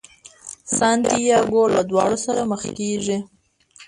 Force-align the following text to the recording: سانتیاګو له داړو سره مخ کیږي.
سانتیاګو 0.77 1.63
له 1.75 1.81
داړو 1.89 2.17
سره 2.25 2.41
مخ 2.51 2.61
کیږي. 2.77 3.17